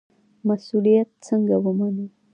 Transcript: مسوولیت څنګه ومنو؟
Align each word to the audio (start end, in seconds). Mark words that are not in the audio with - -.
مسوولیت 0.47 1.09
څنګه 1.27 1.55
ومنو؟ 1.63 2.05